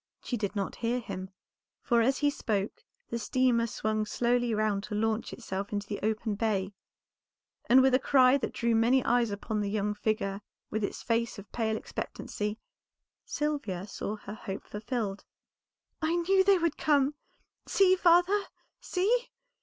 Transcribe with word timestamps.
She 0.23 0.35
did 0.35 0.55
not 0.55 0.77
hear 0.77 0.99
him, 0.99 1.29
for 1.83 2.01
as 2.01 2.17
he 2.17 2.31
spoke 2.31 2.83
the 3.11 3.19
steamer 3.19 3.67
swung 3.67 4.03
slowly 4.07 4.51
round 4.51 4.81
to 4.85 4.95
launch 4.95 5.31
itself 5.31 5.71
into 5.71 5.85
the 5.87 5.99
open 6.01 6.33
bay, 6.33 6.73
and 7.69 7.83
with 7.83 7.93
a 7.93 7.99
cry 7.99 8.39
that 8.39 8.51
drew 8.51 8.73
many 8.73 9.05
eyes 9.05 9.29
upon 9.29 9.61
the 9.61 9.69
young 9.69 9.93
figure 9.93 10.41
with 10.71 10.83
its 10.83 11.03
face 11.03 11.37
of 11.37 11.51
pale 11.51 11.77
expectancy, 11.77 12.57
Sylvia 13.25 13.85
saw 13.85 14.15
her 14.15 14.33
hope 14.33 14.65
fulfilled. 14.65 15.23
"I 16.01 16.15
knew 16.15 16.43
they 16.43 16.57
would 16.57 16.77
come! 16.77 17.13
See, 17.67 17.95
father, 17.95 18.45
see! 18.79 19.27